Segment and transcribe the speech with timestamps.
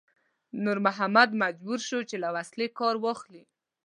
[0.63, 3.43] نور محمد مجبور شو چې له وسلې کار واخلي.